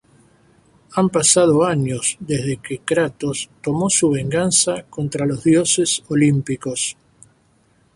[0.93, 6.97] Han pasado años desde que Kratos tomó su venganza contra los Dioses Olímpicos.